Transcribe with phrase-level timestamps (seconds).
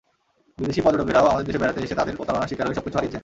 [0.59, 3.19] বিদেশি পর্যটকেরাও আমাদের দেশে বেড়াতে এসে তাদের প্রতারণার শিকার হয়ে সবকিছু হারিয়েছেন।